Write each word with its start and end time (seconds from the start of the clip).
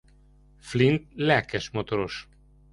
Flint 0.69 0.99
lelkes 1.27 1.71
motoros. 1.73 2.21